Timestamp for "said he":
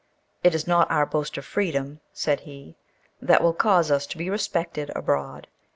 2.11-2.75